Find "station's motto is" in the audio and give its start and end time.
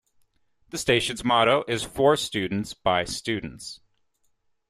0.79-1.83